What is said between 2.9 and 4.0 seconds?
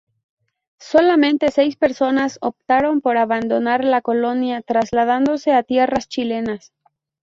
por abandonar